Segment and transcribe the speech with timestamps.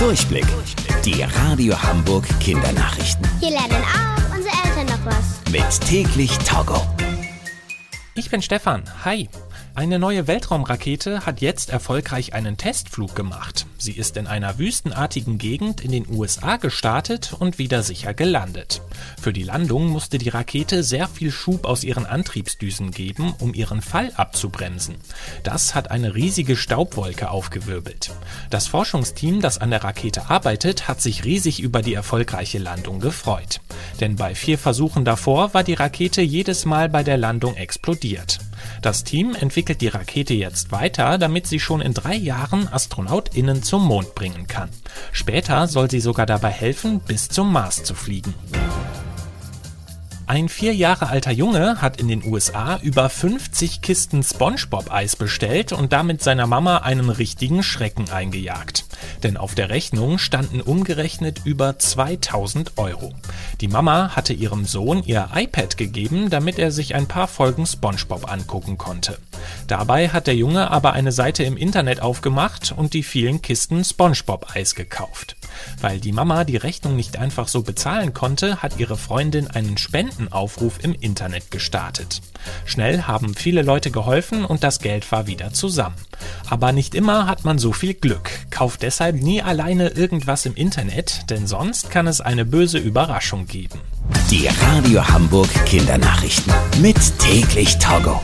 [0.00, 0.46] Durchblick.
[1.04, 3.28] Die Radio Hamburg Kindernachrichten.
[3.38, 5.52] Hier lernen auch unsere Eltern noch was.
[5.52, 6.80] Mit täglich Togo.
[8.14, 8.82] Ich bin Stefan.
[9.04, 9.28] Hi.
[9.80, 13.64] Eine neue Weltraumrakete hat jetzt erfolgreich einen Testflug gemacht.
[13.78, 18.82] Sie ist in einer wüstenartigen Gegend in den USA gestartet und wieder sicher gelandet.
[19.18, 23.80] Für die Landung musste die Rakete sehr viel Schub aus ihren Antriebsdüsen geben, um ihren
[23.80, 24.96] Fall abzubremsen.
[25.44, 28.10] Das hat eine riesige Staubwolke aufgewirbelt.
[28.50, 33.62] Das Forschungsteam, das an der Rakete arbeitet, hat sich riesig über die erfolgreiche Landung gefreut.
[34.00, 38.38] Denn bei vier Versuchen davor war die Rakete jedes Mal bei der Landung explodiert.
[38.82, 43.86] Das Team entwickelt die Rakete jetzt weiter, damit sie schon in drei Jahren AstronautInnen zum
[43.86, 44.70] Mond bringen kann.
[45.12, 48.34] Später soll sie sogar dabei helfen, bis zum Mars zu fliegen.
[50.30, 55.92] Ein vier Jahre alter Junge hat in den USA über 50 Kisten SpongeBob-Eis bestellt und
[55.92, 58.84] damit seiner Mama einen richtigen Schrecken eingejagt.
[59.24, 63.12] Denn auf der Rechnung standen umgerechnet über 2000 Euro.
[63.60, 68.30] Die Mama hatte ihrem Sohn ihr iPad gegeben, damit er sich ein paar Folgen SpongeBob
[68.30, 69.18] angucken konnte.
[69.66, 74.76] Dabei hat der Junge aber eine Seite im Internet aufgemacht und die vielen Kisten SpongeBob-Eis
[74.76, 75.34] gekauft.
[75.80, 80.78] Weil die Mama die Rechnung nicht einfach so bezahlen konnte, hat ihre Freundin einen Spendenaufruf
[80.82, 82.20] im Internet gestartet.
[82.64, 85.96] Schnell haben viele Leute geholfen und das Geld war wieder zusammen.
[86.48, 88.30] Aber nicht immer hat man so viel Glück.
[88.50, 93.80] Kauft deshalb nie alleine irgendwas im Internet, denn sonst kann es eine böse Überraschung geben.
[94.30, 96.52] Die Radio Hamburg Kindernachrichten.
[96.80, 98.20] Mit täglich Togo.